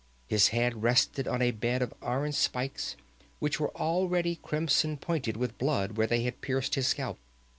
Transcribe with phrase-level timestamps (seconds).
[0.27, 2.95] His head rested on a bed of iron spikes,
[3.37, 7.19] which were already crimson pointed with blood where they had pierced his scalp.